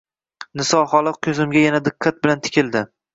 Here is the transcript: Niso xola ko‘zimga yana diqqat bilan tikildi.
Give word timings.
Niso 0.61 0.79
xola 0.93 1.13
ko‘zimga 1.27 1.63
yana 1.65 1.81
diqqat 1.89 2.17
bilan 2.25 2.43
tikildi. 2.49 2.83